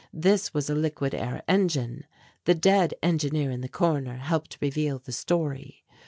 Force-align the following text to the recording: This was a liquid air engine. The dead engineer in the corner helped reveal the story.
This 0.11 0.51
was 0.51 0.67
a 0.67 0.73
liquid 0.73 1.13
air 1.13 1.43
engine. 1.47 2.05
The 2.45 2.55
dead 2.55 2.95
engineer 3.03 3.51
in 3.51 3.61
the 3.61 3.69
corner 3.69 4.15
helped 4.17 4.57
reveal 4.59 4.97
the 4.97 5.11
story. 5.11 5.83